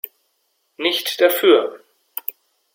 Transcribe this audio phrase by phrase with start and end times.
[0.77, 1.79] Nicht dafür!